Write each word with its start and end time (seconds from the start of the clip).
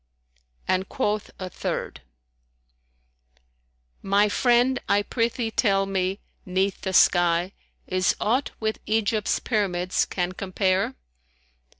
And 0.67 0.89
quoth 0.89 1.29
a 1.37 1.47
third, 1.47 2.01
"My 4.01 4.29
friend 4.29 4.79
I 4.89 5.03
prithee 5.03 5.51
tell 5.51 5.85
me, 5.85 6.19
'neath 6.43 6.81
the 6.81 6.93
sky 6.93 7.53
* 7.71 7.79
Is 7.85 8.15
aught 8.19 8.49
with 8.59 8.79
Egypt's 8.87 9.37
Pyramids 9.37 10.05
can 10.07 10.31
compare? 10.31 10.95